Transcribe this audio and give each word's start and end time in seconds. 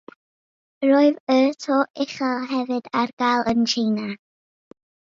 Roedd 0.91 1.19
y 1.33 1.37
to 1.67 1.77
uchel 2.05 2.41
hefyd 2.55 2.93
ar 3.03 3.17
gael 3.25 3.49
yn 3.55 3.65
Tsieina. 3.71 4.13